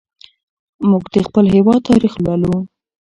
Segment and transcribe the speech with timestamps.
[0.89, 2.55] موږ د خپل هېواد تاریخ لولو.